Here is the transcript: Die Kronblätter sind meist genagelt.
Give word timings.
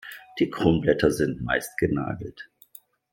Die 0.39 0.49
Kronblätter 0.49 1.11
sind 1.11 1.43
meist 1.43 1.77
genagelt. 1.77 2.49